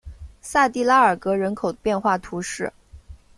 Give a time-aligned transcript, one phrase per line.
[0.41, 2.73] 萨蒂拉尔格人口变化图示